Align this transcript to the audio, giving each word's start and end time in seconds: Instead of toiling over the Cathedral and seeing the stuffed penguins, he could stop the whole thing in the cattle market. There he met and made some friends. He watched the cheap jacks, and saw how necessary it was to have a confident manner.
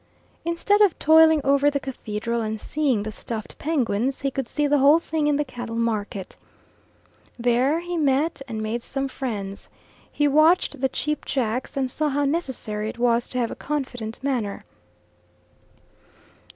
Instead 0.43 0.81
of 0.81 0.97
toiling 0.97 1.41
over 1.43 1.69
the 1.69 1.79
Cathedral 1.79 2.41
and 2.41 2.59
seeing 2.59 3.03
the 3.03 3.11
stuffed 3.11 3.59
penguins, 3.59 4.21
he 4.21 4.31
could 4.31 4.47
stop 4.47 4.71
the 4.71 4.79
whole 4.79 4.97
thing 4.97 5.27
in 5.27 5.35
the 5.35 5.45
cattle 5.45 5.75
market. 5.75 6.37
There 7.37 7.81
he 7.81 7.97
met 7.97 8.41
and 8.47 8.63
made 8.63 8.81
some 8.81 9.07
friends. 9.07 9.69
He 10.11 10.27
watched 10.27 10.81
the 10.81 10.89
cheap 10.89 11.23
jacks, 11.23 11.77
and 11.77 11.91
saw 11.91 12.09
how 12.09 12.25
necessary 12.25 12.89
it 12.89 12.97
was 12.97 13.27
to 13.27 13.37
have 13.37 13.51
a 13.51 13.55
confident 13.55 14.17
manner. 14.23 14.65